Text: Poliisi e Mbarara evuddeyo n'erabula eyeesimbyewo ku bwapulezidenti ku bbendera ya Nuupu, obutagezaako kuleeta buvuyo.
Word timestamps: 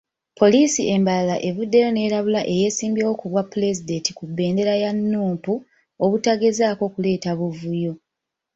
Poliisi 0.39 0.81
e 0.93 0.95
Mbarara 1.01 1.35
evuddeyo 1.47 1.89
n'erabula 1.91 2.41
eyeesimbyewo 2.53 3.13
ku 3.19 3.25
bwapulezidenti 3.31 4.11
ku 4.17 4.23
bbendera 4.29 4.73
ya 4.83 4.91
Nuupu, 5.09 5.53
obutagezaako 6.03 6.83
kuleeta 6.93 7.31
buvuyo. 7.39 7.93